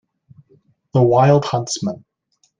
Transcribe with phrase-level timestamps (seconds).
[0.95, 2.03] The wild huntsman.